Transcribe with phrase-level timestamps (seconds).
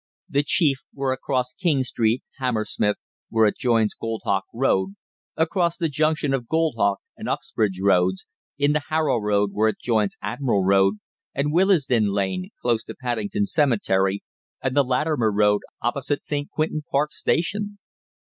[0.27, 2.97] The chief were across King Street, Hammersmith,
[3.29, 4.95] where it joins Goldhawk Road,
[5.37, 8.25] across the junction of Goldhawk and Uxbridge Roads,
[8.57, 10.95] in the Harrow Road where it joins Admiral Road,
[11.35, 14.23] and Willesden Lane, close to the Paddington Cemetery,
[14.59, 16.49] and the Latimer Road opposite St.
[16.49, 17.77] Quintin Park Station.